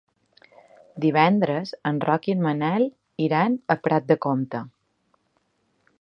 [1.05, 2.87] Divendres en Roc i en Manel
[3.27, 4.67] iran a Prat de Comte.